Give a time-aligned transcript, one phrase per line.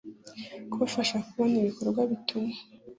[0.69, 2.53] Kubafasha kubona ibikorwa bituma